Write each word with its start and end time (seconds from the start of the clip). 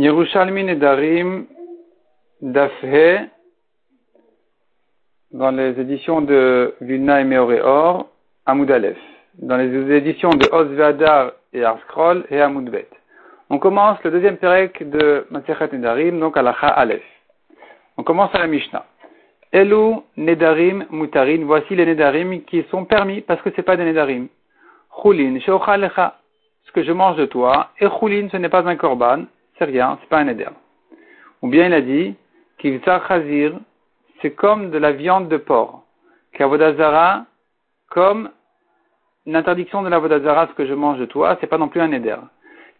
Yerushalmi 0.00 0.64
Nedarim 0.64 1.44
Dafhe 2.40 3.28
dans 5.30 5.50
les 5.50 5.78
éditions 5.78 6.22
de 6.22 6.74
Vilna 6.80 7.20
et 7.20 7.24
Meoreor, 7.24 8.06
Amoud 8.46 8.70
Aleph. 8.70 8.96
Dans 9.34 9.58
les 9.58 9.94
éditions 9.94 10.30
de 10.30 10.48
Osvadar 10.52 11.32
et 11.52 11.62
Arskrol 11.62 12.24
et 12.30 12.40
Amoudbet. 12.40 12.88
On 13.50 13.58
commence 13.58 14.02
le 14.02 14.10
deuxième 14.10 14.38
perek 14.38 14.88
de 14.88 15.26
Masechet 15.30 15.68
Nedarim, 15.70 16.18
donc 16.18 16.34
la 16.36 16.52
Aleph. 16.52 17.02
On 17.98 18.02
commence 18.02 18.34
à 18.34 18.38
la 18.38 18.46
Mishnah. 18.46 18.86
Elu 19.52 19.96
Nedarim 20.16 20.86
Mutarin, 20.90 21.44
voici 21.44 21.76
les 21.76 21.84
Nedarim 21.84 22.40
qui 22.44 22.64
sont 22.70 22.86
permis 22.86 23.20
parce 23.20 23.42
que 23.42 23.50
c'est 23.54 23.62
pas 23.62 23.76
des 23.76 23.84
Nedarim. 23.84 24.28
Chulin, 25.02 25.38
ce 25.40 26.72
que 26.72 26.84
je 26.84 26.92
mange 26.92 27.16
de 27.16 27.26
toi, 27.26 27.68
et 27.78 27.86
Chulin, 28.00 28.28
ce 28.32 28.38
n'est 28.38 28.48
pas 28.48 28.66
un 28.66 28.76
korban, 28.76 29.26
c'est 29.60 29.66
rien, 29.66 29.98
c'est 30.00 30.08
pas 30.08 30.20
un 30.20 30.28
éder. 30.28 30.48
Ou 31.42 31.48
bien 31.48 31.66
il 31.66 31.74
a 31.74 31.82
dit, 31.82 32.14
chazir, 32.62 33.52
c'est 34.20 34.30
comme 34.30 34.70
de 34.70 34.78
la 34.78 34.92
viande 34.92 35.28
de 35.28 35.36
porc. 35.36 35.84
Kavodazara, 36.32 37.26
comme 37.90 38.30
l'interdiction 39.26 39.82
de 39.82 39.88
la 39.88 39.98
vodazara, 39.98 40.46
ce 40.48 40.52
que 40.54 40.66
je 40.66 40.72
mange 40.72 40.98
de 40.98 41.04
toi, 41.04 41.36
c'est 41.40 41.46
pas 41.46 41.58
non 41.58 41.68
plus 41.68 41.80
un 41.80 41.92
éder. 41.92 42.16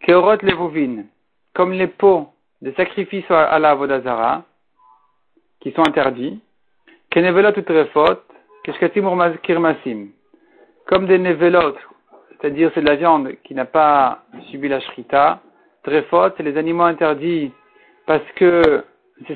Keorot 0.01 0.41
levovin, 0.41 1.03
comme 1.53 1.71
les 1.73 1.87
pots 1.87 2.29
de 2.61 2.71
sacrifice 2.71 3.29
à 3.29 3.59
la 3.59 3.75
vodazara, 3.75 4.43
qui 5.59 5.71
sont 5.73 5.87
interdits. 5.87 6.39
Utrefot, 7.15 8.23
keshkatim 8.63 9.05
kirmasim, 9.43 10.07
comme 10.87 11.05
des 11.05 11.19
nevelot, 11.19 11.75
c'est-à-dire 12.31 12.71
c'est 12.73 12.81
de 12.81 12.87
la 12.87 12.95
viande 12.95 13.35
qui 13.43 13.53
n'a 13.53 13.65
pas 13.65 14.23
subi 14.49 14.67
la 14.67 14.79
shrita, 14.79 15.41
faute, 16.09 16.33
c'est 16.37 16.43
les 16.43 16.57
animaux 16.57 16.83
interdits 16.83 17.51
parce 18.05 18.23
que 18.35 18.83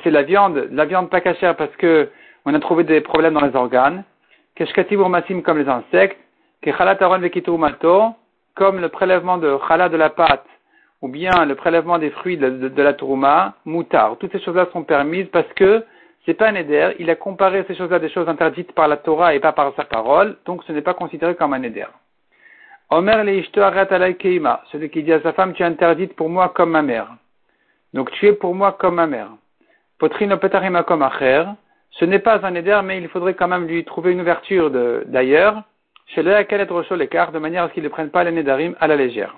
c'est 0.04 0.12
la 0.12 0.24
viande, 0.24 0.68
la 0.72 0.86
viande 0.86 1.10
pas 1.10 1.22
cachère 1.22 1.56
parce 1.56 1.76
que 1.78 2.10
on 2.46 2.54
a 2.54 2.60
trouvé 2.60 2.84
des 2.84 3.02
problèmes 3.02 3.34
dans 3.34 3.46
les 3.46 3.56
organes. 3.56 4.04
Keshkati 4.56 4.96
massim 4.98 5.42
comme 5.42 5.58
les 5.58 5.70
insectes. 5.70 6.18
Kechalat 6.62 6.98
aron 7.02 7.20
mato 7.58 8.14
comme 8.56 8.80
le 8.80 8.90
prélèvement 8.90 9.38
de 9.38 9.58
chala 9.68 9.90
de 9.90 9.98
la 9.98 10.10
pâte 10.10 10.46
ou 11.02 11.08
bien 11.08 11.46
le 11.46 11.56
prélèvement 11.56 11.98
des 11.98 12.10
fruits 12.10 12.38
de, 12.38 12.82
la 12.82 12.94
tourma, 12.94 13.56
moutar. 13.66 14.18
Toutes 14.18 14.32
ces 14.32 14.40
choses-là 14.40 14.68
sont 14.72 14.84
permises 14.84 15.28
parce 15.32 15.52
que 15.56 15.84
c'est 16.26 16.34
pas 16.34 16.48
un 16.48 16.56
éder. 16.56 16.96
Il 17.00 17.10
a 17.10 17.16
comparé 17.16 17.64
ces 17.68 17.76
choses-là 17.76 18.00
des 18.00 18.10
choses 18.10 18.28
interdites 18.28 18.72
par 18.72 18.88
la 18.88 18.98
Torah 18.98 19.36
et 19.36 19.40
pas 19.40 19.52
par 19.52 19.74
sa 19.76 19.84
parole, 19.84 20.38
donc 20.46 20.64
ce 20.64 20.72
n'est 20.72 20.82
pas 20.82 20.94
considéré 20.94 21.36
comme 21.36 21.54
un 21.54 21.62
éder. 21.62 21.86
Omer 22.90 23.24
le 23.24 24.12
keima, 24.14 24.62
celui 24.72 24.90
qui 24.90 25.04
dit 25.04 25.14
à 25.14 25.22
sa 25.22 25.34
femme, 25.34 25.54
tu 25.54 25.64
es 25.64 25.66
interdite 25.66 26.16
pour 26.16 26.30
moi 26.30 26.50
comme 26.50 26.72
ma 26.72 26.82
mère. 26.82 27.10
Donc 27.94 28.12
tu 28.12 28.28
es 28.28 28.34
pour 28.34 28.54
moi 28.54 28.74
comme 28.80 28.96
ma 28.96 29.08
mère. 29.08 29.30
Potrino 29.98 30.38
petarima 30.38 30.84
comme 30.84 31.02
acher, 31.02 31.46
ce 31.92 32.06
n'est 32.06 32.20
pas 32.20 32.46
un 32.46 32.54
éder, 32.56 32.80
mais 32.84 32.98
il 32.98 33.08
faudrait 33.08 33.34
quand 33.34 33.48
même 33.48 33.68
lui 33.68 33.84
trouver 33.86 34.12
une 34.12 34.22
ouverture 34.22 34.70
d'ailleurs, 35.06 35.64
chez 36.08 36.22
le 36.22 36.32
être 36.32 36.96
l'écart, 36.96 37.32
de 37.32 37.40
manière 37.40 37.64
à 37.64 37.70
ce 37.70 37.74
qu'il 37.74 37.84
ne 37.84 37.90
prenne 37.90 38.10
pas 38.10 38.24
les 38.24 38.76
à 38.80 38.88
la 38.88 38.96
légère. 38.96 39.36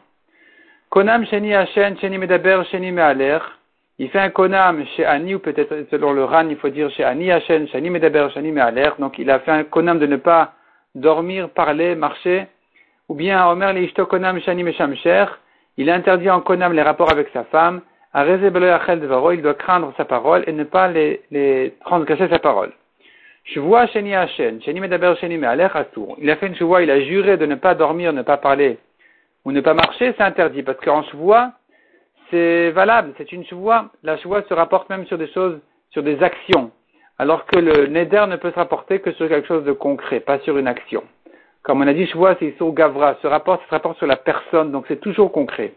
Konam 0.89 1.25
sheni 1.25 1.53
Hashen, 1.53 1.97
sheni 1.99 2.17
medaber, 2.17 2.63
sheni 2.71 2.91
me'aler. 2.91 3.39
Il 3.99 4.09
fait 4.09 4.19
un 4.19 4.29
konam 4.29 4.85
chez 4.95 5.05
Ani, 5.05 5.35
ou 5.35 5.39
peut-être 5.39 5.85
selon 5.91 6.13
le 6.13 6.23
ran, 6.23 6.47
il 6.49 6.57
faut 6.57 6.69
dire 6.69 6.89
chez 6.91 7.03
Ani 7.03 7.31
Hashen, 7.31 7.67
sheni 7.67 7.89
medaber, 7.89 8.29
sheni 8.33 8.51
me'aler. 8.51 8.91
Donc 8.97 9.19
il 9.19 9.29
a 9.29 9.39
fait 9.39 9.51
un 9.51 9.63
konam 9.63 9.99
de 9.99 10.07
ne 10.07 10.17
pas 10.17 10.53
dormir, 10.95 11.49
parler, 11.49 11.95
marcher, 11.95 12.47
ou 13.09 13.15
bien 13.15 13.47
Omer 13.49 13.73
le 13.73 14.05
konam 14.05 14.39
shani 14.41 14.63
il 15.79 15.89
interdit 15.89 16.29
en 16.29 16.41
konam 16.41 16.73
les 16.73 16.81
rapports 16.81 17.11
avec 17.11 17.29
sa 17.33 17.43
femme, 17.45 17.81
à 18.13 18.25
devaro, 18.25 19.31
il 19.31 19.41
doit 19.41 19.53
craindre 19.53 19.93
sa 19.95 20.05
parole 20.05 20.43
et 20.47 20.51
ne 20.51 20.63
pas 20.63 20.87
les, 20.87 21.21
les 21.29 21.75
transgresser 21.85 22.27
sa 22.29 22.39
parole. 22.39 22.71
Shuvua 23.43 23.87
sheni 23.87 24.15
hashen, 24.15 24.61
sheni 24.61 24.79
medaber 24.79 25.15
sheni 25.17 25.37
me'alech. 25.37 25.71
Il 26.17 26.29
a 26.29 26.35
fait 26.35 26.47
une 26.47 26.55
shuvua, 26.55 26.81
il 26.81 26.89
a 26.89 26.99
juré 27.01 27.37
de 27.37 27.45
ne 27.45 27.55
pas 27.55 27.75
dormir, 27.75 28.11
ne 28.11 28.23
pas 28.23 28.37
parler, 28.37 28.79
ou 29.45 29.51
ne 29.51 29.61
pas 29.61 29.73
marcher, 29.73 30.13
c'est 30.17 30.23
interdit, 30.23 30.63
parce 30.63 30.79
qu'en 30.79 31.03
shuvua, 31.03 31.53
c'est 32.31 32.71
valable, 32.71 33.13
c'est 33.17 33.31
une 33.31 33.45
shuvua. 33.45 33.91
La 34.03 34.17
shuvua 34.17 34.43
se 34.49 34.53
rapporte 34.53 34.89
même 34.89 35.05
sur 35.05 35.17
des 35.17 35.27
choses, 35.27 35.59
sur 35.91 36.01
des 36.01 36.21
actions, 36.23 36.71
alors 37.19 37.45
que 37.45 37.59
le 37.59 37.87
neder 37.87 38.25
ne 38.27 38.35
peut 38.35 38.51
se 38.51 38.55
rapporter 38.55 38.99
que 38.99 39.11
sur 39.13 39.29
quelque 39.29 39.47
chose 39.47 39.63
de 39.63 39.73
concret, 39.73 40.19
pas 40.19 40.39
sur 40.39 40.57
une 40.57 40.67
action. 40.67 41.03
Comme 41.67 41.81
on 41.81 41.87
a 41.87 41.93
dit, 41.93 42.05
vois, 42.13 42.37
c'est 42.39 42.45
Issour 42.45 42.73
Gavra. 42.73 43.17
Ce 43.21 43.27
rapport, 43.27 43.57
ça 43.57 43.65
se 43.65 43.71
rapporte 43.71 43.97
sur 43.97 44.07
la 44.07 44.15
personne, 44.15 44.71
donc 44.71 44.85
c'est 44.87 45.01
toujours 45.01 45.33
concret. 45.33 45.73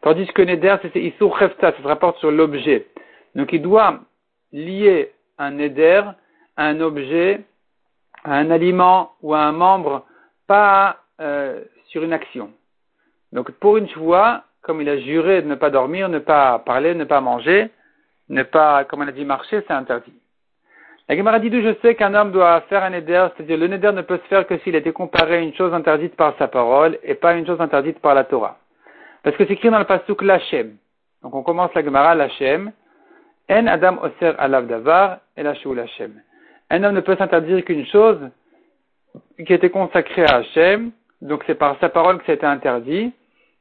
Tandis 0.00 0.28
que 0.28 0.42
Neder, 0.42 0.76
c'est 0.82 1.02
Issour 1.02 1.36
Khefta, 1.36 1.72
ça 1.72 1.82
se 1.82 1.82
rapporte 1.82 2.16
sur 2.18 2.30
l'objet. 2.30 2.86
Donc 3.34 3.52
il 3.52 3.60
doit 3.60 3.98
lier 4.52 5.10
un 5.38 5.50
Neder 5.50 6.02
à 6.56 6.66
un 6.66 6.80
objet, 6.80 7.40
à 8.22 8.36
un 8.36 8.52
aliment 8.52 9.14
ou 9.20 9.34
à 9.34 9.40
un 9.40 9.50
membre, 9.50 10.06
pas 10.46 10.98
euh, 11.20 11.64
sur 11.88 12.04
une 12.04 12.12
action. 12.12 12.52
Donc 13.32 13.50
pour 13.50 13.78
une 13.78 13.88
fois, 13.88 14.44
comme 14.60 14.80
il 14.80 14.88
a 14.88 15.00
juré 15.00 15.42
de 15.42 15.48
ne 15.48 15.56
pas 15.56 15.70
dormir, 15.70 16.08
ne 16.08 16.20
pas 16.20 16.60
parler, 16.60 16.94
ne 16.94 17.02
pas 17.02 17.20
manger, 17.20 17.68
ne 18.28 18.44
pas, 18.44 18.84
comme 18.84 19.00
on 19.00 19.08
a 19.08 19.12
dit, 19.12 19.24
marcher, 19.24 19.64
c'est 19.66 19.72
interdit. 19.72 20.14
La 21.08 21.16
Gemara 21.16 21.38
dit 21.40 21.50
d'où 21.50 21.60
je 21.60 21.74
sais 21.82 21.94
qu'un 21.94 22.14
homme 22.14 22.32
doit 22.32 22.60
faire 22.62 22.84
un 22.84 22.92
éder, 22.92 23.26
c'est-à-dire 23.36 23.58
le 23.58 23.66
neder 23.66 23.92
ne 23.92 24.02
peut 24.02 24.18
se 24.18 24.28
faire 24.28 24.46
que 24.46 24.56
s'il 24.58 24.74
été 24.76 24.92
comparé 24.92 25.36
à 25.36 25.40
une 25.40 25.54
chose 25.54 25.74
interdite 25.74 26.16
par 26.16 26.34
sa 26.38 26.48
parole 26.48 26.98
et 27.02 27.14
pas 27.14 27.30
à 27.30 27.34
une 27.34 27.46
chose 27.46 27.60
interdite 27.60 27.98
par 27.98 28.14
la 28.14 28.24
Torah. 28.24 28.58
Parce 29.22 29.36
que 29.36 29.44
c'est 29.44 29.52
écrit 29.52 29.70
dans 29.70 29.78
le 29.78 29.84
pasuk 29.84 30.22
Lachem. 30.22 30.76
Donc 31.22 31.34
on 31.34 31.42
commence 31.42 31.74
la 31.74 31.84
Gemara 31.84 32.14
Lachem. 32.14 32.72
En 33.50 33.66
Adam 33.66 33.98
Oser 34.02 34.34
Alav 34.38 34.66
Davar 34.66 35.18
et 35.36 35.42
Lachem. 35.42 36.22
Un 36.70 36.84
homme 36.84 36.94
ne 36.94 37.00
peut 37.00 37.16
s'interdire 37.16 37.64
qu'une 37.64 37.84
chose 37.86 38.18
qui 39.44 39.52
était 39.52 39.70
consacrée 39.70 40.24
à 40.24 40.36
Hachem, 40.36 40.92
donc 41.20 41.44
c'est 41.46 41.54
par 41.54 41.76
sa 41.80 41.88
parole 41.88 42.18
que 42.18 42.24
c'était 42.26 42.46
interdit, 42.46 43.12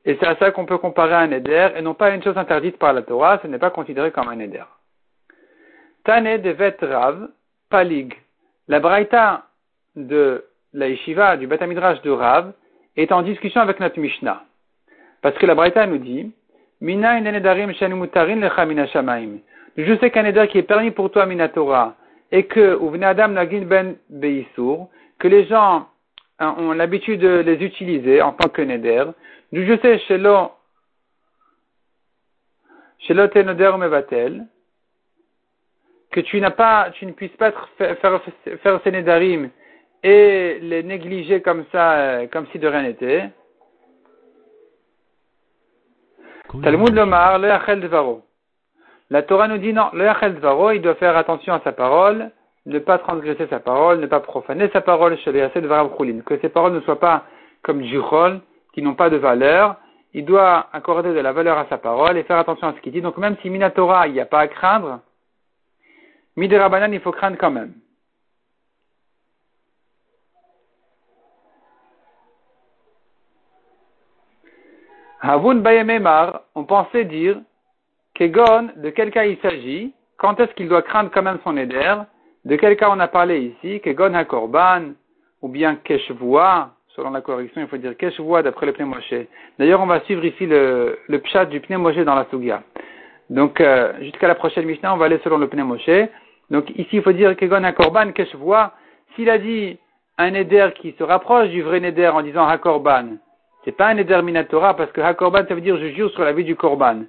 et 0.05 0.17
c'est 0.19 0.27
à 0.27 0.35
ça 0.37 0.51
qu'on 0.51 0.65
peut 0.65 0.77
comparer 0.77 1.15
un 1.15 1.31
éder, 1.31 1.69
et 1.75 1.81
non 1.81 1.93
pas 1.93 2.07
à 2.07 2.09
une 2.11 2.23
chose 2.23 2.37
interdite 2.37 2.77
par 2.77 2.93
la 2.93 3.01
Torah, 3.01 3.39
ce 3.41 3.47
n'est 3.47 3.59
pas 3.59 3.69
considéré 3.69 4.11
comme 4.11 4.29
un 4.29 4.39
éder. 4.39 4.63
Tane 6.03 6.41
de 6.41 6.49
Vetrav, 6.51 7.29
Palig. 7.69 8.13
La 8.67 8.79
braïta 8.79 9.45
de 9.95 10.45
la 10.73 10.87
yeshiva, 10.87 11.37
du 11.37 11.47
Beth 11.47 11.61
de 11.61 12.09
Rav, 12.09 12.53
est 12.95 13.11
en 13.11 13.21
discussion 13.21 13.61
avec 13.61 13.79
notre 13.79 13.99
Mishnah. 13.99 14.43
Parce 15.21 15.37
que 15.37 15.45
la 15.45 15.55
braïta 15.55 15.85
nous 15.85 15.99
dit, 15.99 16.31
Mina 16.79 17.19
Je 19.77 19.97
sais 19.99 20.11
qu'un 20.11 20.25
éder 20.25 20.47
qui 20.47 20.57
est 20.57 20.63
permis 20.63 20.91
pour 20.91 21.11
toi, 21.11 21.25
Minatora, 21.25 21.95
et 22.31 22.45
que, 22.45 23.03
Adam 23.03 23.27
Nagin 23.29 23.65
Ben 23.65 23.95
Beisour, 24.09 24.89
que 25.19 25.27
les 25.27 25.45
gens 25.45 25.87
hein, 26.39 26.55
ont 26.57 26.71
l'habitude 26.71 27.21
de 27.21 27.39
les 27.39 27.63
utiliser 27.63 28.21
en 28.21 28.33
tant 28.33 28.49
que 28.49 28.61
neder. 28.63 29.05
Je 29.53 29.77
sais, 29.81 29.99
chez 29.99 30.17
l'eau, 30.17 30.51
chez 32.99 33.13
l'Otenoder 33.13 33.73
Mevatel, 33.77 34.47
que 36.11 36.19
tu 36.19 36.39
n'as 36.41 36.51
pas, 36.51 36.89
tu 36.93 37.05
ne 37.05 37.11
puisses 37.11 37.35
pas 37.37 37.51
faire, 37.77 37.97
faire, 37.97 38.21
faire 38.61 38.79
ces 38.83 38.91
nedarim 38.91 39.49
et 40.03 40.59
les 40.61 40.83
négliger 40.83 41.41
comme 41.41 41.65
ça, 41.71 41.93
euh, 41.93 42.27
comme 42.27 42.47
si 42.47 42.59
de 42.59 42.67
rien 42.67 42.83
n'était. 42.83 43.29
Talmud 46.63 46.93
Lomar, 46.93 47.39
le 47.39 47.49
Achel 47.49 47.79
Dvaro. 47.79 48.23
La 49.09 49.23
Torah 49.23 49.47
nous 49.47 49.57
dit 49.57 49.73
non, 49.73 49.89
le 49.93 50.07
Achel 50.07 50.35
Dvaro, 50.35 50.71
il 50.71 50.81
doit 50.81 50.95
faire 50.95 51.15
attention 51.15 51.53
à 51.53 51.61
sa 51.63 51.71
parole, 51.71 52.31
ne 52.65 52.79
pas 52.79 52.97
transgresser 52.97 53.47
sa 53.47 53.59
parole, 53.59 53.99
ne 53.99 54.07
pas 54.07 54.19
profaner 54.19 54.69
sa 54.73 54.81
parole 54.81 55.17
Que 55.17 56.39
ses 56.41 56.49
paroles 56.49 56.73
ne 56.73 56.81
soient 56.81 56.99
pas 56.99 57.23
comme 57.61 57.81
du 57.81 57.99
rôle, 57.99 58.41
qui 58.73 58.81
n'ont 58.81 58.95
pas 58.95 59.09
de 59.09 59.17
valeur. 59.17 59.75
Il 60.13 60.25
doit 60.25 60.67
accorder 60.73 61.13
de 61.13 61.19
la 61.19 61.31
valeur 61.31 61.57
à 61.57 61.67
sa 61.69 61.77
parole 61.77 62.17
et 62.17 62.23
faire 62.23 62.37
attention 62.37 62.67
à 62.67 62.73
ce 62.73 62.81
qu'il 62.81 62.91
dit. 62.91 63.01
Donc 63.01 63.17
même 63.17 63.37
si 63.41 63.49
Minatora, 63.49 64.07
il 64.07 64.13
n'y 64.13 64.19
a 64.19 64.25
pas 64.25 64.41
à 64.41 64.47
craindre, 64.47 64.99
Midirabanan, 66.35 66.93
il 66.93 66.99
faut 67.01 67.11
craindre 67.11 67.37
quand 67.37 67.51
même. 67.51 67.73
Havun 75.21 75.55
Bayememar, 75.55 76.41
on 76.55 76.63
pensait 76.63 77.05
dire, 77.05 77.39
Kegon, 78.15 78.69
de 78.75 78.89
quel 78.89 79.11
cas 79.11 79.25
il 79.25 79.37
s'agit, 79.37 79.93
quand 80.17 80.39
est-ce 80.39 80.53
qu'il 80.53 80.67
doit 80.67 80.81
craindre 80.81 81.11
quand 81.13 81.21
même 81.21 81.37
son 81.43 81.57
éder, 81.57 81.95
de 82.45 82.55
quel 82.55 82.75
cas 82.75 82.89
on 82.89 82.99
a 82.99 83.07
parlé 83.07 83.53
ici, 83.53 83.79
Kegon 83.81 84.15
HaKorban, 84.15 84.93
ou 85.41 85.47
bien 85.47 85.75
Keshvoa, 85.75 86.71
selon 86.95 87.11
la 87.11 87.21
correction, 87.21 87.61
il 87.61 87.67
faut 87.67 87.77
dire 87.77 87.95
Keshvoa 87.97 88.41
d'après 88.41 88.65
le 88.65 88.73
Pneumoshe. 88.73 89.13
D'ailleurs, 89.59 89.81
on 89.81 89.85
va 89.85 90.01
suivre 90.01 90.25
ici 90.25 90.45
le, 90.47 90.97
le 91.07 91.19
pshat 91.19 91.45
du 91.45 91.59
Pneumoshe 91.59 91.97
dans 91.97 92.15
la 92.15 92.25
Sugia. 92.31 92.63
Donc, 93.31 93.61
euh, 93.61 93.93
jusqu'à 94.01 94.27
la 94.27 94.35
prochaine 94.35 94.65
Mishnah, 94.65 94.93
on 94.93 94.97
va 94.97 95.05
aller 95.05 95.19
selon 95.23 95.37
le 95.37 95.47
Pneumoshe. 95.47 96.09
Donc 96.51 96.69
ici, 96.71 96.89
il 96.97 97.01
faut 97.01 97.13
dire 97.13 97.35
Kegon 97.37 97.63
Hakorban, 97.63 98.11
vois 98.35 98.73
S'il 99.15 99.29
a 99.29 99.37
dit 99.37 99.79
un 100.17 100.31
Neder 100.31 100.69
qui 100.75 100.93
se 100.99 101.03
rapproche 101.03 101.47
du 101.47 101.61
vrai 101.61 101.79
Neder 101.79 102.09
en 102.09 102.21
disant 102.21 102.45
Hakorban, 102.45 103.15
c'est 103.63 103.71
pas 103.71 103.87
un 103.87 103.93
Neder 103.93 104.21
Minatora 104.21 104.75
parce 104.75 104.91
que 104.91 104.99
Hakorban 104.99 105.45
ça 105.47 105.55
veut 105.55 105.61
dire 105.61 105.77
je 105.77 105.87
jure 105.87 106.11
sur 106.11 106.25
la 106.25 106.33
vie 106.33 106.43
du 106.43 106.57
Korban. 106.57 107.03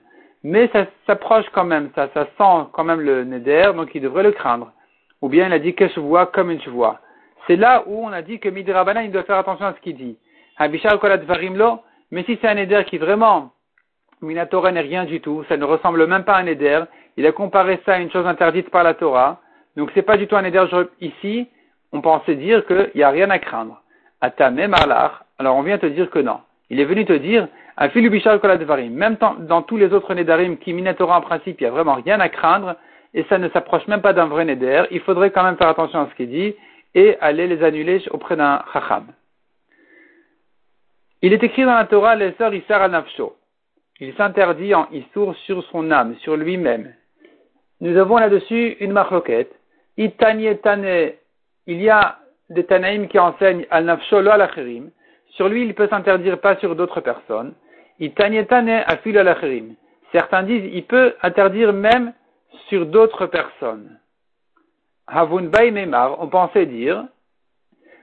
mais 0.45 0.69
ça 0.73 0.87
s'approche 1.07 1.47
quand 1.53 1.65
même, 1.65 1.91
ça, 1.97 2.09
ça 2.15 2.27
sent 2.39 2.69
quand 2.73 2.85
même 2.85 3.01
le 3.01 3.25
neder, 3.25 3.73
donc 3.75 3.91
il 3.95 4.01
devrait 4.01 4.23
le 4.23 4.33
craindre. 4.33 4.73
Ou 5.21 5.29
bien 5.29 5.47
il 5.47 5.53
a 5.53 5.59
dit 5.59 5.75
vois 5.97 6.27
comme 6.27 6.53
une 6.53 6.61
vois. 6.69 7.01
C'est 7.49 7.57
là 7.57 7.83
où 7.87 8.07
on 8.07 8.13
a 8.13 8.23
dit 8.23 8.39
que 8.39 8.49
Midrabana, 8.49 9.03
il 9.03 9.11
doit 9.11 9.25
faire 9.25 9.39
attention 9.39 9.67
à 9.67 9.75
ce 9.75 9.81
qu'il 9.81 9.97
dit. 9.97 10.17
Mais 10.61 12.25
si 12.25 12.39
c'est 12.41 12.49
un 12.49 12.55
neder 12.55 12.85
qui 12.87 12.99
vraiment, 12.99 13.51
Minatora 14.23 14.73
n'est 14.73 14.81
rien 14.81 15.05
du 15.05 15.21
tout, 15.21 15.45
ça 15.49 15.57
ne 15.57 15.65
ressemble 15.65 16.07
même 16.07 16.25
pas 16.25 16.35
à 16.35 16.41
un 16.41 16.45
neder, 16.45 16.85
il 17.17 17.27
a 17.27 17.33
comparé 17.33 17.81
ça 17.85 17.95
à 17.95 17.99
une 17.99 18.11
chose 18.11 18.27
interdite 18.27 18.71
par 18.71 18.85
la 18.85 18.95
Torah, 18.95 19.41
donc 19.77 19.91
c'est 19.95 20.03
pas 20.03 20.17
du 20.17 20.27
tout 20.27 20.37
un 20.37 20.43
neder 20.43 20.65
ici, 21.01 21.49
on 21.93 22.01
pensait 22.01 22.37
dire 22.37 22.65
qu'il 22.67 22.91
n'y 22.95 23.03
a 23.03 23.11
rien 23.11 23.31
à 23.31 23.39
craindre. 23.39 23.83
Atame 24.21 24.67
marlar, 24.69 25.25
alors 25.39 25.57
on 25.57 25.63
vient 25.63 25.79
te 25.79 25.87
dire 25.87 26.11
que 26.11 26.21
non. 26.21 26.41
Il 26.71 26.81
est 26.81 26.85
venu 26.85 27.05
te 27.05 27.13
dire, 27.13 27.49
même 28.91 29.17
dans, 29.41 29.63
tous 29.63 29.77
les 29.77 29.93
autres 29.93 30.15
nedarim 30.15 30.57
qui 30.57 30.73
Minatora 30.73 31.19
en 31.19 31.21
principe, 31.21 31.61
il 31.61 31.65
n'y 31.65 31.69
a 31.69 31.73
vraiment 31.73 31.95
rien 31.95 32.21
à 32.21 32.29
craindre, 32.29 32.77
et 33.15 33.25
ça 33.29 33.39
ne 33.39 33.49
s'approche 33.51 33.87
même 33.89 34.01
pas 34.01 34.13
d'un 34.13 34.27
vrai 34.27 34.45
neder, 34.45 34.85
il 34.91 35.01
faudrait 35.01 35.31
quand 35.31 35.43
même 35.43 35.57
faire 35.57 35.69
attention 35.69 36.01
à 36.01 36.09
ce 36.09 36.15
qu'il 36.15 36.31
dit, 36.31 36.55
et 36.95 37.17
aller 37.21 37.47
les 37.47 37.63
annuler 37.65 38.03
auprès 38.11 38.37
d'un 38.37 38.63
chacham. 38.73 39.07
Il 41.23 41.33
est 41.33 41.43
écrit 41.43 41.65
dans 41.65 41.75
la 41.75 41.85
Torah, 41.85 42.15
les 42.15 42.33
sœurs 42.33 42.55
Issar 42.55 42.83
al-Nafsho. 42.83 43.37
Il 44.05 44.13
s'interdit 44.17 44.75
en 44.75 44.89
Issour 44.91 45.37
sur 45.47 45.63
son 45.71 45.93
âme, 45.93 46.17
sur 46.23 46.37
lui-même. 46.37 46.93
Nous 47.81 47.97
avons 47.97 48.17
là-dessus 48.17 48.77
une 48.81 48.91
marloquette. 48.91 49.55
Itanietane, 49.97 51.13
il 51.69 51.81
y 51.81 51.89
a 51.89 52.19
des 52.51 52.65
Tanaïm 52.65 53.07
qui 53.07 53.21
enseignent 53.21 53.65
al-Nafsho 53.71 54.21
lo 54.21 54.33
al 54.33 54.51
Sur 55.37 55.49
lui, 55.49 55.65
il 55.65 55.73
peut 55.77 55.87
s'interdire 55.87 56.41
pas 56.41 56.57
sur 56.57 56.75
d'autres 56.75 57.01
personnes. 57.01 57.55
Itanietane 58.01 58.83
afil 58.89 59.17
al 59.19 59.37
Certains 60.11 60.43
disent, 60.43 60.69
il 60.73 60.85
peut 60.85 61.15
interdire 61.23 61.73
même 61.73 62.13
sur 62.69 62.87
d'autres 62.87 63.27
personnes. 63.27 64.01
Havun 65.07 65.45
Bay 65.45 65.71
Memar, 65.71 66.21
on 66.21 66.27
pensait 66.27 66.67
dire, 66.67 67.05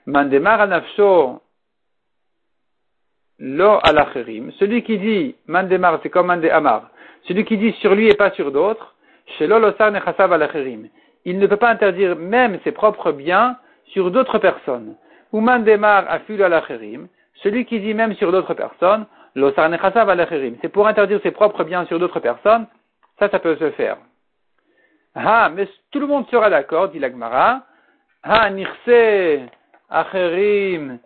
Mandemar 0.06 0.62
al-Nafsho 0.62 1.42
lo 3.40 3.80
alacherim, 3.84 4.52
celui 4.60 4.84
qui 4.84 4.98
dit 4.98 5.36
mandemar, 5.48 6.00
c'est 6.04 6.10
comme 6.10 6.28
mandemar, 6.28 6.90
celui 7.28 7.46
qui 7.46 7.58
dit 7.58 7.72
sur 7.74 7.96
lui 7.96 8.10
et 8.10 8.16
pas 8.16 8.32
sur 8.32 8.52
d'autres, 8.52 8.96
shelo 9.38 9.60
losar 9.60 9.92
nechasav 9.92 10.32
alacherim. 10.34 10.90
Il 11.26 11.40
ne 11.40 11.48
peut 11.48 11.58
pas 11.58 11.70
interdire 11.70 12.16
même 12.16 12.60
ses 12.64 12.72
propres 12.72 13.12
biens 13.12 13.58
sur 13.86 14.12
d'autres 14.12 14.40
personnes. 14.40 14.96
Ou 15.32 15.42
mandemar 15.42 16.06
afil 16.10 16.42
alacherim, 16.44 17.08
celui 17.44 17.66
qui 17.66 17.80
dit 17.80 17.94
même 17.94 18.14
sur 18.16 18.32
d'autres 18.32 18.54
personnes, 18.54 19.06
losar 19.36 19.70
nechasav 19.70 20.10
alacherim. 20.10 20.56
C'est 20.62 20.70
pour 20.70 20.88
interdire 20.88 21.20
ses 21.24 21.32
propres 21.32 21.64
biens 21.64 21.86
sur 21.86 22.00
d'autres 22.00 22.20
personnes, 22.20 22.68
ça, 23.20 23.30
ça 23.30 23.40
peut 23.40 23.56
se 23.58 23.72
faire. 23.72 23.98
Ah, 25.16 25.50
mais 25.54 25.68
tout 25.92 26.00
le 26.00 26.08
monde 26.08 26.28
sera 26.30 26.50
d'accord, 26.50 26.90
dit 26.90 27.00
l'Agmara. 27.00 27.62
Ah, 28.24 28.50
nirse 28.50 29.48
acherim 29.90 31.00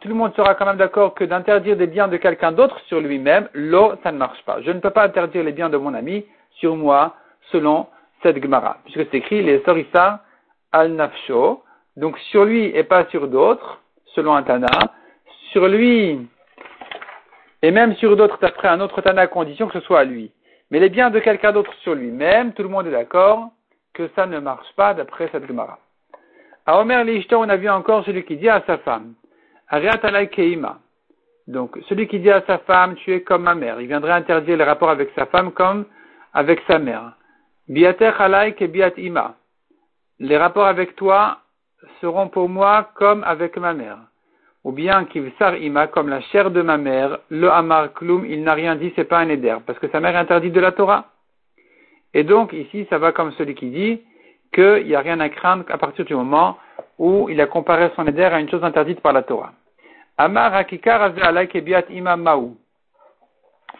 tout 0.00 0.08
le 0.08 0.14
monde 0.14 0.34
sera 0.34 0.54
quand 0.54 0.66
même 0.66 0.76
d'accord 0.76 1.14
que 1.14 1.24
d'interdire 1.24 1.76
des 1.76 1.86
biens 1.86 2.08
de 2.08 2.16
quelqu'un 2.16 2.52
d'autre 2.52 2.78
sur 2.86 3.00
lui-même, 3.00 3.48
l'eau, 3.54 3.92
ça 4.02 4.12
ne 4.12 4.18
marche 4.18 4.42
pas. 4.44 4.60
Je 4.62 4.70
ne 4.70 4.80
peux 4.80 4.90
pas 4.90 5.04
interdire 5.04 5.44
les 5.44 5.52
biens 5.52 5.70
de 5.70 5.76
mon 5.76 5.94
ami 5.94 6.24
sur 6.56 6.76
moi, 6.76 7.14
selon 7.50 7.86
cette 8.22 8.42
Gemara, 8.42 8.78
puisque 8.84 9.08
c'est 9.10 9.18
écrit 9.18 9.42
les 9.42 9.62
Sorissa 9.64 10.22
al-Nafsho, 10.72 11.62
donc 11.96 12.18
sur 12.30 12.44
lui 12.44 12.66
et 12.76 12.84
pas 12.84 13.06
sur 13.06 13.28
d'autres, 13.28 13.80
selon 14.14 14.34
un 14.34 14.42
Tana, 14.42 14.68
sur 15.52 15.66
lui 15.68 16.28
et 17.62 17.70
même 17.70 17.94
sur 17.96 18.16
d'autres 18.16 18.38
d'après 18.38 18.68
un 18.68 18.80
autre 18.80 19.00
Tana 19.00 19.22
à 19.22 19.26
condition 19.26 19.66
que 19.66 19.78
ce 19.78 19.86
soit 19.86 20.00
à 20.00 20.04
lui. 20.04 20.30
Mais 20.70 20.80
les 20.80 20.90
biens 20.90 21.10
de 21.10 21.18
quelqu'un 21.18 21.52
d'autre 21.52 21.72
sur 21.82 21.94
lui-même, 21.94 22.52
tout 22.52 22.62
le 22.62 22.68
monde 22.68 22.86
est 22.86 22.92
d'accord 22.92 23.50
que 23.94 24.08
ça 24.14 24.26
ne 24.26 24.38
marche 24.38 24.72
pas 24.76 24.94
d'après 24.94 25.28
cette 25.32 25.46
Gemara. 25.46 25.78
À 26.66 26.78
Omer 26.80 27.04
on 27.32 27.48
a 27.48 27.56
vu 27.56 27.68
encore 27.68 28.04
celui 28.04 28.24
qui 28.24 28.36
dit 28.36 28.48
à 28.48 28.62
sa 28.66 28.78
femme. 28.78 29.14
Donc, 31.46 31.78
celui 31.88 32.06
qui 32.08 32.20
dit 32.20 32.30
à 32.30 32.42
sa 32.46 32.58
femme, 32.58 32.94
tu 32.96 33.12
es 33.12 33.22
comme 33.22 33.42
ma 33.42 33.54
mère, 33.54 33.80
il 33.80 33.86
viendrait 33.86 34.12
interdire 34.12 34.56
les 34.56 34.64
rapports 34.64 34.90
avec 34.90 35.10
sa 35.14 35.26
femme 35.26 35.52
comme 35.52 35.84
avec 36.32 36.60
sa 36.66 36.78
mère. 36.78 37.12
Biater 37.68 38.12
ke 38.56 38.64
biat 38.64 38.92
ima. 38.96 39.34
Les 40.18 40.36
rapports 40.36 40.66
avec 40.66 40.96
toi 40.96 41.38
seront 42.00 42.28
pour 42.28 42.48
moi 42.48 42.90
comme 42.94 43.22
avec 43.24 43.56
ma 43.56 43.74
mère. 43.74 43.98
Ou 44.64 44.72
bien 44.72 45.04
kivsar 45.04 45.56
ima, 45.56 45.86
comme 45.86 46.08
la 46.08 46.20
chair 46.20 46.50
de 46.50 46.62
ma 46.62 46.76
mère, 46.76 47.18
le 47.30 47.50
amar 47.50 47.92
klum, 47.92 48.24
il 48.26 48.42
n'a 48.42 48.54
rien 48.54 48.74
dit, 48.74 48.92
c'est 48.96 49.04
pas 49.04 49.18
un 49.18 49.28
éder, 49.28 49.56
parce 49.66 49.78
que 49.78 49.88
sa 49.88 50.00
mère 50.00 50.16
est 50.16 50.18
interdite 50.18 50.52
de 50.52 50.60
la 50.60 50.72
Torah. 50.72 51.06
Et 52.14 52.24
donc, 52.24 52.52
ici, 52.52 52.86
ça 52.90 52.98
va 52.98 53.12
comme 53.12 53.32
celui 53.32 53.54
qui 53.54 53.70
dit 53.70 54.00
qu'il 54.52 54.86
n'y 54.86 54.94
a 54.94 55.00
rien 55.00 55.20
à 55.20 55.28
craindre 55.28 55.64
à 55.68 55.78
partir 55.78 56.04
du 56.04 56.14
moment 56.14 56.58
où 56.98 57.28
il 57.28 57.40
a 57.40 57.46
comparé 57.46 57.90
son 57.96 58.06
éder 58.06 58.24
à 58.24 58.40
une 58.40 58.50
chose 58.50 58.64
interdite 58.64 59.00
par 59.00 59.12
la 59.12 59.22
Torah. 59.22 59.52
Amar 60.16 60.54
hakikar 60.54 61.12
imam 61.90 62.22
maou. 62.22 62.56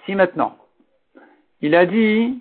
Si 0.06 0.15
maintenant, 0.15 0.56
il 1.61 1.75
a 1.75 1.85
dit, 1.85 2.41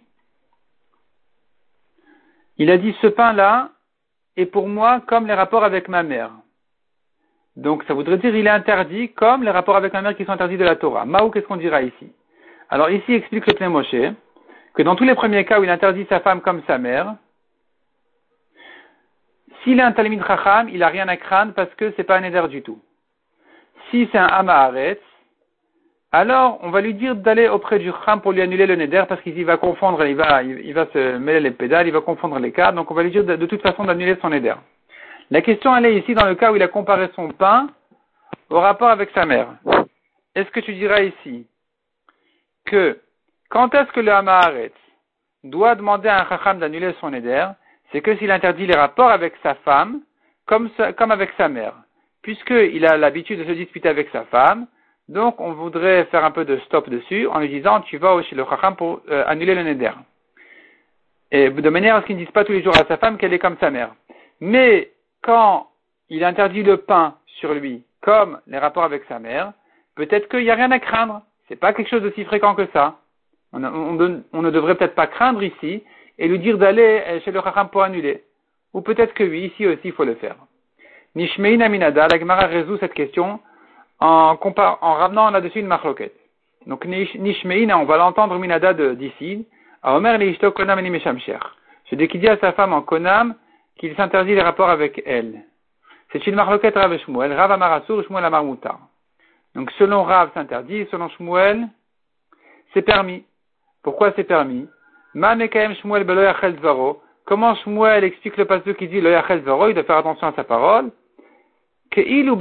il 2.57 2.69
a 2.69 2.77
dit 2.77 2.95
ce 3.01 3.07
pain-là 3.07 3.69
est 4.35 4.45
pour 4.45 4.67
moi 4.67 5.01
comme 5.07 5.25
les 5.25 5.33
rapports 5.33 5.63
avec 5.63 5.87
ma 5.87 6.03
mère. 6.03 6.31
Donc 7.55 7.83
ça 7.87 7.95
voudrait 7.95 8.19
dire 8.19 8.35
il 8.35 8.45
est 8.45 8.51
interdit 8.51 9.09
comme 9.13 9.43
les 9.43 9.49
rapports 9.49 9.75
avec 9.75 9.93
ma 9.93 10.03
mère 10.03 10.15
qui 10.15 10.25
sont 10.25 10.31
interdits 10.31 10.57
de 10.57 10.63
la 10.63 10.75
Torah. 10.75 11.05
Maou, 11.05 11.31
qu'est-ce 11.31 11.47
qu'on 11.47 11.57
dira 11.57 11.81
ici? 11.81 12.11
Alors 12.69 12.91
ici 12.91 13.13
explique 13.13 13.47
le 13.47 13.69
Moshe 13.69 13.95
que 14.75 14.83
dans 14.83 14.95
tous 14.95 15.05
les 15.05 15.15
premiers 15.15 15.43
cas 15.43 15.59
où 15.59 15.63
il 15.63 15.69
interdit 15.71 16.05
sa 16.07 16.19
femme 16.19 16.41
comme 16.41 16.61
sa 16.67 16.77
mère, 16.77 17.15
s'il 19.63 19.79
est 19.79 19.83
un 19.83 19.91
Talmud 19.91 20.23
Chacham, 20.25 20.69
il 20.69 20.79
n'a 20.79 20.87
rien 20.87 21.07
à 21.07 21.17
craindre 21.17 21.53
parce 21.53 21.73
que 21.75 21.93
c'est 21.95 22.03
pas 22.03 22.17
un 22.17 22.23
éder 22.23 22.47
du 22.49 22.61
tout. 22.61 22.79
Si 23.89 24.07
c'est 24.11 24.17
un 24.17 24.27
Amaharetz, 24.27 24.99
alors 26.11 26.59
on 26.61 26.69
va 26.69 26.81
lui 26.81 26.93
dire 26.93 27.15
d'aller 27.15 27.47
auprès 27.49 27.79
du 27.79 27.91
Chacham 27.91 28.21
pour 28.21 28.31
lui 28.31 28.41
annuler 28.41 28.65
le 28.65 28.75
Neder 28.75 29.03
parce 29.07 29.21
qu'il 29.21 29.45
va 29.45 29.57
confondre, 29.57 30.05
il 30.05 30.15
va, 30.15 30.41
se 30.93 31.17
mêler 31.17 31.41
les 31.41 31.51
pédales, 31.51 31.87
il 31.87 31.93
va 31.93 32.01
confondre 32.01 32.39
les 32.39 32.51
cas, 32.51 32.71
donc 32.71 32.89
on 32.89 32.93
va 32.93 33.03
lui 33.03 33.11
dire 33.11 33.25
de, 33.25 33.45
toute 33.45 33.61
façon 33.61 33.83
d'annuler 33.83 34.17
son 34.21 34.29
Neder. 34.29 34.55
La 35.31 35.41
question 35.41 35.75
elle 35.75 35.85
est 35.85 35.97
ici 35.97 36.13
dans 36.13 36.25
le 36.25 36.35
cas 36.35 36.51
où 36.51 36.55
il 36.55 36.63
a 36.63 36.69
comparé 36.69 37.09
son 37.15 37.29
pain 37.29 37.67
au 38.49 38.59
rapport 38.59 38.89
avec 38.89 39.09
sa 39.13 39.25
mère. 39.25 39.47
Est-ce 40.33 40.49
que 40.51 40.61
tu 40.61 40.73
diras 40.73 41.01
ici 41.01 41.45
que 42.65 42.99
quand 43.49 43.73
est-ce 43.75 43.91
que 43.91 43.99
le 43.99 44.11
Amaharetz 44.13 44.73
doit 45.43 45.75
demander 45.75 46.07
à 46.07 46.21
un 46.21 46.29
Chacham 46.29 46.59
d'annuler 46.59 46.95
son 47.01 47.09
Neder 47.09 47.47
c'est 47.91 48.01
que 48.01 48.15
s'il 48.17 48.31
interdit 48.31 48.67
les 48.67 48.75
rapports 48.75 49.09
avec 49.09 49.33
sa 49.43 49.55
femme, 49.55 50.01
comme, 50.45 50.69
avec 50.77 51.31
sa 51.37 51.49
mère, 51.49 51.73
puisqu'il 52.21 52.85
a 52.85 52.97
l'habitude 52.97 53.39
de 53.39 53.45
se 53.45 53.51
disputer 53.51 53.89
avec 53.89 54.09
sa 54.09 54.23
femme, 54.25 54.67
donc 55.07 55.39
on 55.39 55.53
voudrait 55.53 56.05
faire 56.05 56.25
un 56.25 56.31
peu 56.31 56.43
de 56.45 56.57
stop 56.65 56.89
dessus 56.89 57.27
en 57.27 57.39
lui 57.39 57.49
disant 57.49 57.81
tu 57.81 57.97
vas 57.97 58.21
chez 58.23 58.35
le 58.35 58.43
pour 58.75 59.01
euh, 59.09 59.23
annuler 59.27 59.55
le 59.55 59.63
neder. 59.63 59.91
Et 61.31 61.49
de 61.49 61.69
manière 61.69 61.95
à 61.95 62.01
ce 62.01 62.07
qu'il 62.07 62.15
ne 62.15 62.21
dise 62.21 62.31
pas 62.31 62.43
tous 62.43 62.53
les 62.53 62.63
jours 62.63 62.75
à 62.75 62.85
sa 62.87 62.97
femme 62.97 63.17
qu'elle 63.17 63.33
est 63.33 63.39
comme 63.39 63.57
sa 63.59 63.69
mère. 63.69 63.93
Mais 64.39 64.91
quand 65.21 65.67
il 66.09 66.23
interdit 66.23 66.63
le 66.63 66.77
pain 66.77 67.15
sur 67.39 67.53
lui, 67.53 67.83
comme 68.01 68.39
les 68.47 68.57
rapports 68.57 68.83
avec 68.83 69.03
sa 69.07 69.19
mère, 69.19 69.53
peut-être 69.95 70.29
qu'il 70.29 70.43
n'y 70.43 70.51
a 70.51 70.55
rien 70.55 70.71
à 70.71 70.79
craindre. 70.79 71.21
C'est 71.47 71.55
pas 71.55 71.73
quelque 71.73 71.89
chose 71.89 72.03
de 72.03 72.11
si 72.11 72.23
fréquent 72.25 72.55
que 72.55 72.67
ça. 72.73 72.99
On 73.53 73.59
ne 73.59 74.51
devrait 74.51 74.75
peut-être 74.75 74.95
pas 74.95 75.07
craindre 75.07 75.43
ici 75.43 75.83
et 76.17 76.27
lui 76.27 76.39
dire 76.39 76.57
d'aller 76.57 77.03
euh, 77.07 77.19
chez 77.21 77.31
le 77.31 77.41
Chacham 77.41 77.69
pour 77.69 77.83
annuler. 77.83 78.23
Ou 78.73 78.81
peut-être 78.81 79.13
que 79.13 79.23
oui, 79.23 79.51
ici 79.53 79.65
aussi 79.65 79.81
il 79.85 79.93
faut 79.93 80.03
le 80.03 80.15
faire. 80.15 80.35
Nishmein 81.15 81.61
Aminada, 81.61 82.07
la 82.07 82.19
Gemara 82.19 82.45
résout 82.45 82.77
cette 82.77 82.93
question 82.93 83.39
en, 83.99 84.37
en 84.39 84.93
ramenant 84.93 85.31
là-dessus 85.31 85.59
une 85.59 85.67
marloquette. 85.67 86.15
Donc 86.65 86.85
Nishmeina, 86.85 87.77
on 87.79 87.85
va 87.85 87.97
l'entendre 87.97 88.37
Minada 88.37 88.73
d'ici. 88.73 89.47
A 89.81 89.95
Omer 89.95 90.17
Leishto 90.17 90.51
Konam 90.51 90.79
Celui 91.89 92.07
qui 92.07 92.19
dit 92.19 92.27
à 92.27 92.37
sa 92.37 92.51
femme 92.51 92.73
en 92.73 92.81
Konam 92.81 93.35
qu'il 93.77 93.95
s'interdit 93.95 94.35
les 94.35 94.41
rapports 94.41 94.69
avec 94.69 95.01
elle. 95.05 95.43
C'est 96.11 96.25
une 96.27 96.35
marloquette 96.35 96.75
Rav 96.75 96.97
Shmuel, 96.99 97.33
Rav 97.33 97.51
Amarasur, 97.51 98.03
Shmuel 98.03 98.25
Amarmutar. 98.25 98.79
Donc 99.55 99.71
selon 99.77 100.03
Rav 100.03 100.31
s'interdit, 100.33 100.87
selon 100.91 101.09
Shmuel 101.09 101.67
c'est 102.73 102.81
permis. 102.81 103.23
Pourquoi 103.81 104.11
c'est 104.15 104.25
permis? 104.25 104.67
Comment 107.25 107.55
Shmuel 107.55 108.03
explique 108.03 108.37
le 108.37 108.45
passage 108.45 108.73
qui 108.75 108.87
dit 108.87 109.01
le 109.01 109.11
yachel 109.11 109.39
il 109.39 109.73
doit 109.73 109.83
faire 109.83 109.97
attention 109.97 110.27
à 110.27 110.33
sa 110.33 110.43
parole. 110.43 110.91
Que 111.91 112.01
il 112.01 112.29
ou 112.29 112.37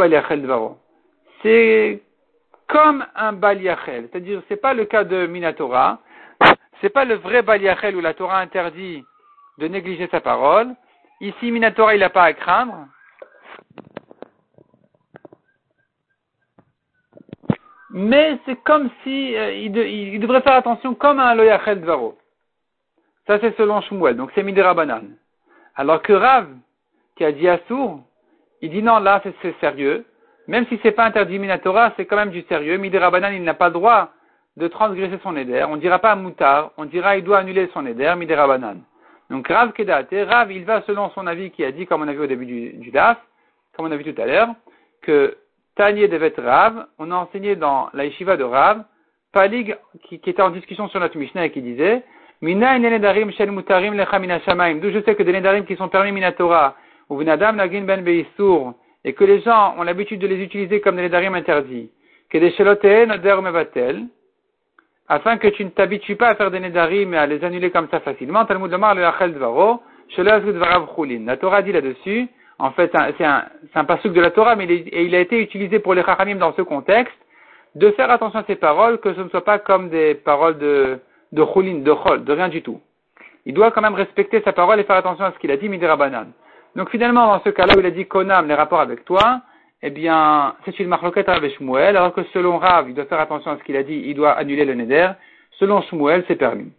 C'est 1.43 2.03
comme 2.69 3.05
un 3.15 3.33
bal 3.33 3.61
C'est-à-dire, 3.87 4.43
c'est 4.49 4.61
pas 4.61 4.75
le 4.75 4.85
cas 4.85 5.05
de 5.05 5.27
Minatora. 5.27 6.01
C'est 6.81 6.91
pas 6.91 7.05
le 7.05 7.15
vrai 7.15 7.43
bal 7.43 7.61
où 7.95 8.01
la 8.01 8.15
Torah 8.15 8.41
interdit 8.41 9.05
de 9.59 9.69
négliger 9.69 10.09
sa 10.09 10.21
parole. 10.21 10.75
Ici, 11.21 11.51
Minatora, 11.51 11.95
il 11.95 12.01
n'a 12.01 12.11
pas 12.11 12.25
à 12.25 12.33
craindre. 12.35 12.87
mais 17.97 18.39
c'est 18.45 18.63
comme 18.63 18.91
si 19.03 19.35
euh, 19.35 19.55
il, 19.55 20.21
devrait 20.21 20.43
faire 20.43 20.53
attention 20.53 20.95
comme 20.95 21.19
un 21.19 21.35
loyachel 21.35 21.81
dvaro. 21.81 22.19
Ça 23.27 23.39
c'est 23.41 23.57
selon 23.57 23.81
Shmuel, 23.81 24.17
donc 24.17 24.31
c'est 24.35 24.43
midera 24.43 24.75
banane. 24.75 25.17
Alors 25.75 26.03
que 26.03 26.13
Rav, 26.13 26.49
qui 27.17 27.25
a 27.25 27.33
dit 27.33 27.49
Assour, 27.49 28.01
il 28.63 28.71
dit 28.71 28.83
non, 28.83 28.99
là 28.99 29.21
c'est 29.23 29.61
sérieux. 29.61 30.05
Même 30.47 30.67
si 30.67 30.79
c'est 30.83 30.93
pas 30.93 31.05
interdit 31.05 31.39
Minatora, 31.39 31.93
c'est 31.97 32.07
quand 32.07 32.17
même 32.17 32.31
du 32.31 32.43
sérieux. 32.43 32.77
Midera 32.77 33.11
banane, 33.11 33.35
il 33.35 33.43
n'a 33.43 33.55
pas 33.55 33.67
le 33.67 33.75
droit 33.75 34.11
de 34.57 34.69
transgresser 34.69 35.19
son 35.23 35.37
éder. 35.37 35.65
On 35.69 35.77
dira 35.77 35.99
pas 35.99 36.15
moutar, 36.15 36.71
on 36.77 36.85
dira 36.85 37.17
il 37.17 37.25
doit 37.25 37.39
annuler 37.39 37.69
son 37.75 37.85
éder, 37.85 38.13
midera 38.17 38.47
banane. 38.47 38.83
Donc 39.29 39.49
Rav 39.49 39.73
Kedate, 39.73 40.15
Rav, 40.29 40.53
il 40.53 40.65
va 40.65 40.83
selon 40.83 41.11
son 41.11 41.27
avis 41.27 41.51
qui 41.51 41.65
a 41.65 41.73
dit, 41.73 41.87
comme 41.87 42.03
on 42.03 42.09
a 42.09 42.13
vu 42.13 42.21
au 42.21 42.27
début 42.27 42.47
du, 42.47 42.73
du 42.75 42.91
DAF, 42.91 43.19
comme 43.77 43.87
on 43.87 43.91
a 43.91 43.97
vu 43.97 44.05
tout 44.05 44.21
à 44.21 44.27
l'heure, 44.27 44.49
que 45.03 45.37
Tanier 45.75 46.09
Devet 46.09 46.35
Rav, 46.39 46.87
on 46.99 47.11
a 47.11 47.17
enseigné 47.17 47.57
dans 47.57 47.91
la 47.93 48.05
yeshiva 48.05 48.37
de 48.37 48.45
Rav, 48.45 48.85
Palig, 49.33 49.77
qui, 50.05 50.21
qui 50.21 50.31
était 50.31 50.43
en 50.43 50.51
discussion 50.51 50.89
sur 50.89 51.01
notre 51.01 51.19
Mishnah 51.19 51.45
et 51.47 51.51
qui 51.51 51.61
disait, 51.61 52.05
Mina 52.43 52.79
shel 53.33 53.51
mutarim 53.51 53.95
lecha 53.95 54.41
shamaim. 54.45 54.81
D'où 54.81 54.91
je 54.91 55.01
sais 55.01 55.15
que 55.15 55.23
des 55.23 55.33
nedarim 55.33 55.65
qui 55.65 55.77
sont 55.77 55.89
permis 55.89 56.13
minatora, 56.13 56.75
ou 57.09 57.17
venadam 57.17 57.57
nagin 57.57 57.83
ben 57.83 58.03
beisur, 58.03 58.75
et 59.05 59.15
que 59.15 59.25
les 59.25 59.41
gens 59.41 59.75
ont 59.79 59.83
l'habitude 59.83 60.21
de 60.21 60.27
les 60.27 60.43
utiliser 60.43 60.81
comme 60.81 60.97
des 60.97 61.03
nedarim 61.03 61.35
interdits, 61.35 61.91
que 62.31 62.39
des 62.39 62.51
sheloteen 62.53 63.11
oder 63.11 63.41
mevatel, 63.41 64.05
afin 65.09 65.39
que 65.39 65.49
tu 65.49 65.65
ne 65.65 65.71
t'habitues 65.71 66.17
pas 66.17 66.29
à 66.29 66.35
faire 66.35 66.51
des 66.51 66.61
nedarim 66.61 67.15
et 67.15 67.17
à 67.17 67.27
les 67.27 67.43
annuler 67.43 67.71
comme 67.71 67.89
ça 67.91 68.01
facilement. 68.01 68.45
Talmud 68.45 68.71
Lamar 68.71 68.95
le 68.95 69.05
achel 69.07 69.33
dvaro, 69.33 69.81
dvarav 70.17 70.89
chulin. 70.95 71.25
La 71.25 71.39
Torah 71.39 71.63
dit 71.63 71.73
là-dessus, 71.73 72.29
en 72.59 72.71
fait, 72.73 72.91
c'est 73.17 73.25
un, 73.25 73.45
un 73.75 73.85
de 73.85 74.21
la 74.21 74.31
Torah, 74.31 74.57
mais 74.57 74.67
il 74.67 75.15
a 75.15 75.21
été 75.21 75.41
utilisé 75.41 75.79
pour 75.79 75.95
les 75.95 76.03
chachamim 76.03 76.37
dans 76.37 76.55
ce 76.55 76.63
contexte, 76.63 77.17
de 77.75 77.91
faire 77.93 78.11
attention 78.11 78.41
à 78.41 78.45
ces 78.47 78.57
paroles, 78.57 78.99
que 78.99 79.15
ce 79.15 79.21
ne 79.21 79.29
soit 79.29 79.45
pas 79.45 79.59
comme 79.59 79.91
des 79.91 80.15
paroles 80.15 80.59
de, 80.59 80.99
de 81.37 81.45
chulin, 81.53 81.79
de 81.81 81.93
chol, 81.93 82.25
de 82.25 82.33
rien 82.33 82.49
du 82.49 82.63
tout. 82.63 82.81
Il 83.45 83.55
doit 83.55 83.71
quand 83.71 83.83
même 83.83 83.95
respecter 83.95 84.43
sa 84.43 84.53
parole 84.53 84.81
et 84.81 84.85
faire 84.85 84.97
attention 84.97 85.25
à 85.25 85.33
ce 85.33 85.39
qu'il 85.39 85.53
a 85.53 85.57
dit, 85.57 85.69
midirabanan. 85.69 86.33
Donc 86.75 86.91
finalement, 86.91 87.27
dans 87.27 87.43
ce 87.45 87.51
cas-là 87.51 87.75
où 87.77 87.81
il 87.81 87.87
a 87.87 87.91
dit 87.91 88.07
konam, 88.07 88.49
les 88.49 88.55
rapports 88.55 88.81
avec 88.81 89.05
toi, 89.05 89.43
eh 89.83 89.91
bien, 89.91 90.55
c'est 90.65 90.79
une 90.81 90.89
marloquette 90.89 91.29
avec 91.29 91.55
Shmuel, 91.57 91.97
alors 91.97 92.13
que 92.15 92.23
selon 92.33 92.59
Rav, 92.59 92.89
il 92.89 92.95
doit 92.95 93.05
faire 93.05 93.21
attention 93.21 93.51
à 93.51 93.59
ce 93.59 93.63
qu'il 93.65 93.77
a 93.77 93.83
dit, 93.83 94.03
il 94.07 94.15
doit 94.15 94.33
annuler 94.33 94.65
le 94.65 94.75
neder. 94.75 95.11
Selon 95.59 95.83
Shmuel, 95.83 96.25
c'est 96.27 96.37
permis. 96.37 96.73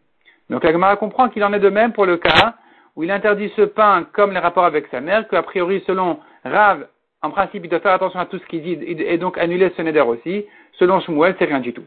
Donc 0.50 0.64
la 0.64 0.72
Gemara 0.72 0.96
comprend 0.98 1.30
qu'il 1.30 1.44
en 1.44 1.54
est 1.54 1.60
de 1.60 1.70
même 1.70 1.94
pour 1.94 2.06
le 2.06 2.18
cas 2.18 2.56
où 2.96 3.04
il 3.04 3.12
interdit 3.12 3.52
ce 3.56 3.62
pain 3.62 4.06
comme 4.14 4.32
les 4.32 4.40
rapports 4.40 4.66
avec 4.66 4.88
sa 4.88 5.02
mère, 5.02 5.28
qu'a 5.28 5.44
priori, 5.44 5.84
selon 5.86 6.20
Rav, 6.44 6.88
en 7.22 7.30
principe, 7.30 7.64
il 7.64 7.70
doit 7.70 7.80
faire 7.80 7.94
attention 7.94 8.20
à 8.20 8.26
tout 8.26 8.40
ce 8.40 8.46
qu'il 8.48 8.64
dit 8.64 8.78
et 8.84 9.18
donc 9.18 9.38
annuler 9.38 9.72
ce 9.78 9.82
neder 9.84 10.02
aussi. 10.02 10.46
Selon 10.80 11.00
Shmuel, 11.00 11.36
c'est 11.38 11.46
rien 11.46 11.60
du 11.60 11.74
tout. 11.74 11.86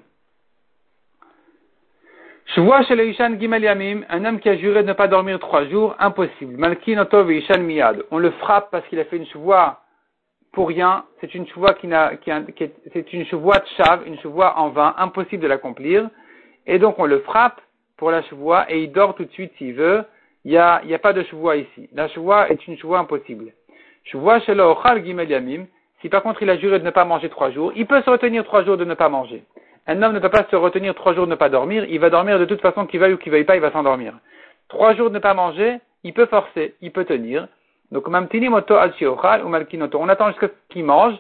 Vois 2.57 2.83
chez 2.83 2.97
le 2.97 3.07
Ishan 3.07 3.38
Gimel 3.38 4.04
un 4.09 4.25
homme 4.25 4.40
qui 4.40 4.49
a 4.49 4.57
juré 4.57 4.83
de 4.83 4.88
ne 4.88 4.92
pas 4.92 5.07
dormir 5.07 5.38
trois 5.38 5.66
jours, 5.66 5.95
impossible. 5.99 6.57
Malkin 6.57 6.99
Otov 6.99 7.33
Ishan 7.33 7.61
Miyad. 7.61 8.04
On 8.11 8.19
le 8.19 8.33
frappe 8.33 8.71
parce 8.71 8.87
qu'il 8.88 8.99
a 8.99 9.04
fait 9.04 9.16
une 9.16 9.26
chevoie 9.26 9.80
pour 10.52 10.69
rien. 10.69 11.04
C'est 11.21 11.35
une 11.35 11.47
chevoie 11.47 11.75
qui 11.75 11.87
n'a, 11.87 12.16
qui, 12.16 12.30
c'est 12.92 13.12
une 13.12 13.25
chevoie 13.26 13.59
de 13.59 13.66
chave, 13.76 14.02
une 14.07 14.19
en 14.40 14.69
vain, 14.71 14.95
impossible 14.99 15.42
de 15.42 15.49
l'accomplir. 15.49 16.11
Et 16.66 16.78
donc 16.78 16.99
on 16.99 17.07
le 17.07 17.21
frappe 17.21 17.61
pour 17.97 18.11
la 18.11 18.23
chevoie 18.25 18.71
et 18.71 18.83
il 18.83 18.92
dort 18.92 19.14
tout 19.14 19.25
de 19.25 19.33
suite 19.33 19.52
s'il 19.57 19.75
veut. 19.75 20.04
Il 20.45 20.50
n'y 20.50 20.59
a, 20.59 20.83
y 20.85 20.95
a 20.95 20.99
pas 20.99 21.12
de 21.12 21.23
chevoie 21.23 21.57
ici. 21.57 21.88
La 21.92 22.09
chevoie 22.09 22.50
est 22.50 22.66
une 22.66 22.76
chevoie 22.78 22.99
impossible. 22.99 23.52
Chevoie 24.04 24.40
chez 24.40 24.54
le 24.54 24.64
Ochal 24.64 25.04
Gimel 25.04 25.30
Yamim. 25.30 25.66
Si 26.02 26.09
par 26.09 26.23
contre 26.23 26.42
il 26.42 26.50
a 26.50 26.57
juré 26.57 26.78
de 26.78 26.85
ne 26.85 26.90
pas 26.90 27.04
manger 27.04 27.28
trois 27.28 27.50
jours, 27.50 27.73
il 27.76 27.87
peut 27.87 28.02
se 28.02 28.11
retenir 28.11 28.45
trois 28.45 28.64
jours 28.64 28.76
de 28.76 28.85
ne 28.85 28.95
pas 28.95 29.09
manger. 29.09 29.45
Un 29.87 30.02
homme 30.02 30.12
ne 30.12 30.18
peut 30.18 30.28
pas 30.28 30.46
se 30.50 30.56
retenir 30.56 30.94
trois 30.94 31.14
jours 31.14 31.26
de 31.26 31.30
ne 31.30 31.37
pas 31.37 31.49
dormir, 31.49 31.84
il 31.88 31.99
va 31.99 32.10
dormir 32.10 32.38
de 32.38 32.44
toute 32.44 32.60
façon 32.60 32.87
qu'il 32.87 33.00
veuille 33.00 33.14
ou 33.14 33.18
qu'il 33.18 33.32
veuille 33.32 33.44
pas, 33.44 33.56
il 33.56 33.62
va 33.62 33.72
s'endormir. 33.72 34.14
Trois 34.68 34.94
jours 34.94 35.08
de 35.08 35.14
ne 35.14 35.18
pas 35.18 35.34
manger, 35.34 35.78
il 36.04 36.12
peut 36.12 36.26
forcer, 36.26 36.75
il 36.80 36.92
peut 36.92 37.04
tenir. 37.04 37.49
Donc. 37.90 38.06
On 38.08 38.14
attend 38.14 38.88
jusqu'à 40.28 40.46
ce 40.49 40.52
qu'il 40.72 40.84
mange. 40.84 41.14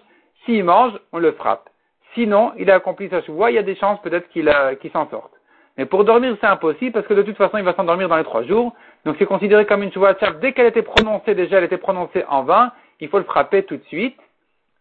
S'il 0.44 0.64
mange, 0.64 0.92
on 1.12 1.18
le 1.18 1.32
frappe. 1.32 1.68
Sinon, 2.14 2.52
il 2.58 2.70
a 2.70 2.76
accompli 2.76 3.08
sa 3.08 3.22
chevoie, 3.22 3.50
il 3.50 3.54
y 3.54 3.58
a 3.58 3.62
des 3.62 3.76
chances 3.76 4.00
peut-être 4.02 4.28
qu'il 4.30 4.90
s'en 4.92 5.08
sorte. 5.10 5.32
Mais 5.76 5.86
pour 5.86 6.04
dormir, 6.04 6.36
c'est 6.40 6.46
impossible 6.46 6.92
parce 6.92 7.06
que 7.06 7.14
de 7.14 7.22
toute 7.22 7.36
façon, 7.36 7.58
il 7.58 7.64
va 7.64 7.74
s'endormir 7.74 8.08
dans 8.08 8.16
les 8.16 8.24
trois 8.24 8.42
jours. 8.42 8.74
Donc, 9.04 9.16
c'est 9.18 9.26
considéré 9.26 9.66
comme 9.66 9.82
une 9.82 9.92
chevoie 9.92 10.14
Dès 10.40 10.52
qu'elle 10.52 10.66
était 10.66 10.82
prononcée, 10.82 11.34
déjà, 11.34 11.58
elle 11.58 11.64
était 11.64 11.78
prononcée 11.78 12.24
en 12.28 12.42
vain, 12.42 12.72
il 13.00 13.08
faut 13.08 13.18
le 13.18 13.24
frapper 13.24 13.62
tout 13.64 13.76
de 13.76 13.84
suite. 13.84 14.16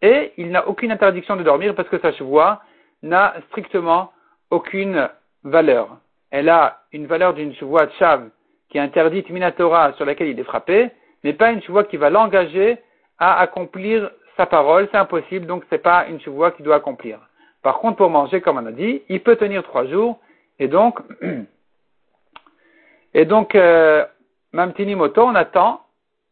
Et 0.01 0.31
il 0.37 0.49
n'a 0.49 0.67
aucune 0.67 0.91
interdiction 0.91 1.35
de 1.35 1.43
dormir 1.43 1.75
parce 1.75 1.89
que 1.89 1.99
sa 1.99 2.11
chevoie, 2.13 2.61
n'a 3.03 3.35
strictement 3.49 4.11
aucune 4.51 5.09
valeur. 5.43 5.97
Elle 6.31 6.49
a 6.49 6.81
une 6.91 7.07
valeur 7.07 7.33
d'une 7.33 7.51
de 7.51 7.89
chav 7.97 8.29
qui 8.69 8.77
est 8.77 8.81
interdite 8.81 9.29
minatora 9.29 9.93
sur 9.93 10.05
laquelle 10.05 10.27
il 10.27 10.39
est 10.39 10.43
frappé, 10.43 10.91
mais 11.23 11.33
pas 11.33 11.51
une 11.51 11.61
chevoie 11.63 11.83
qui 11.83 11.97
va 11.97 12.09
l'engager 12.09 12.77
à 13.17 13.39
accomplir 13.39 14.09
sa 14.37 14.45
parole, 14.45 14.87
c'est 14.91 14.97
impossible, 14.97 15.45
donc 15.45 15.63
c'est 15.69 15.83
pas 15.83 16.07
une 16.07 16.21
chevoie 16.21 16.51
qu'il 16.51 16.63
doit 16.63 16.75
accomplir. 16.75 17.19
Par 17.61 17.79
contre, 17.79 17.97
pour 17.97 18.09
manger, 18.09 18.39
comme 18.39 18.57
on 18.57 18.65
a 18.65 18.71
dit, 18.71 19.01
il 19.09 19.21
peut 19.21 19.35
tenir 19.35 19.63
trois 19.63 19.85
jours, 19.85 20.19
et 20.59 20.67
donc, 20.67 20.99
et 23.13 23.25
donc, 23.25 23.55
euh, 23.55 24.05
Moto, 24.53 25.23
on 25.23 25.35
attend, 25.35 25.81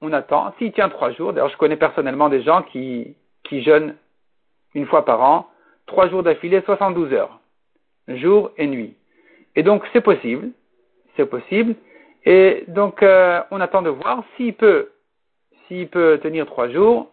on 0.02 0.14
attend, 0.14 0.54
s'il 0.58 0.72
tient 0.72 0.90
trois 0.90 1.12
jours, 1.12 1.34
d'ailleurs 1.34 1.50
je 1.50 1.58
connais 1.58 1.76
personnellement 1.76 2.30
des 2.30 2.44
gens 2.44 2.62
qui, 2.62 3.16
qui 3.44 3.62
jeûnent 3.64 3.96
une 4.74 4.86
fois 4.86 5.04
par 5.04 5.22
an, 5.22 5.48
trois 5.88 6.08
jours 6.10 6.22
d'affilée, 6.22 6.62
72 6.62 7.14
heures, 7.14 7.40
jour 8.08 8.52
et 8.58 8.68
nuit. 8.68 8.96
Et 9.56 9.64
donc 9.64 9.84
c'est 9.92 10.02
possible, 10.02 10.52
c'est 11.16 11.26
possible. 11.26 11.76
Et 12.26 12.66
donc 12.68 13.02
euh, 13.02 13.42
on 13.50 13.60
attend 13.60 13.82
de 13.82 13.90
voir 13.90 14.24
s'il 14.36 14.54
peut, 14.54 14.92
s'il 15.68 15.88
peut 15.88 16.20
tenir 16.22 16.46
trois 16.46 16.70
jours, 16.70 17.10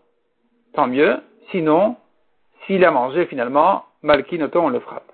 tant 0.74 0.86
mieux. 0.86 1.16
Sinon, 1.50 1.96
s'il 2.66 2.84
a 2.84 2.90
mangé 2.90 3.26
finalement, 3.26 3.84
Malki 4.02 4.38
on 4.54 4.68
le 4.68 4.80
frappe. 4.80 5.13